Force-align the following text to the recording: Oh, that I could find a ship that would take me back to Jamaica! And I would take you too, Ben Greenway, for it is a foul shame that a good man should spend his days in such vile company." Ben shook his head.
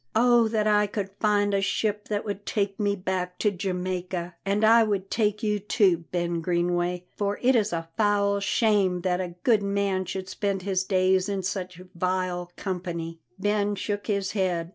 Oh, 0.15 0.47
that 0.47 0.65
I 0.65 0.87
could 0.87 1.11
find 1.19 1.53
a 1.53 1.61
ship 1.61 2.07
that 2.07 2.25
would 2.25 2.43
take 2.43 2.79
me 2.79 2.95
back 2.95 3.37
to 3.37 3.51
Jamaica! 3.51 4.33
And 4.43 4.65
I 4.65 4.81
would 4.81 5.11
take 5.11 5.43
you 5.43 5.59
too, 5.59 6.05
Ben 6.11 6.41
Greenway, 6.41 7.03
for 7.15 7.37
it 7.43 7.55
is 7.55 7.71
a 7.71 7.87
foul 7.97 8.39
shame 8.39 9.01
that 9.01 9.21
a 9.21 9.35
good 9.43 9.61
man 9.61 10.05
should 10.05 10.27
spend 10.27 10.63
his 10.63 10.83
days 10.83 11.29
in 11.29 11.43
such 11.43 11.79
vile 11.93 12.51
company." 12.55 13.19
Ben 13.37 13.75
shook 13.75 14.07
his 14.07 14.31
head. 14.31 14.69